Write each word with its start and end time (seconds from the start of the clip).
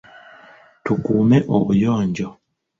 Tukuume 0.83 1.37
obuyonjo. 1.55 2.27